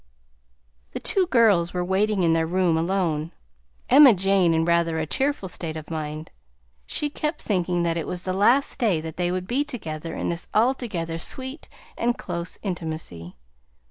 [0.93, 3.31] The two girls were waiting in their room alone,
[3.87, 6.31] Emma Jane in rather a tearful state of mind.
[6.87, 10.29] She kept thinking that it was the last day that they would be together in
[10.29, 13.35] this altogether sweet and close intimacy.